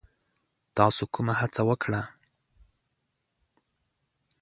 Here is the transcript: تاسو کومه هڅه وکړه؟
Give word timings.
تاسو 0.77 1.03
کومه 1.13 1.33
هڅه 1.41 1.61
وکړه؟ 1.69 2.01